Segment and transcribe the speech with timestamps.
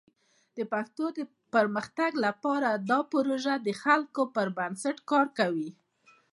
[0.57, 1.19] د پښتو د
[1.55, 5.69] پرمختګ لپاره دا پروژه د خلکو پر بنسټ کار کوي.